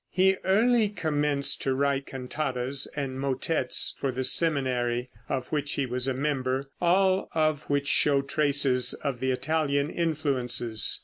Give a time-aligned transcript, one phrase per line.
[0.09, 6.07] He early commenced to write cantatas and motettes for the seminary, of which he was
[6.07, 10.99] a member, all of which show traces of the Italian influences.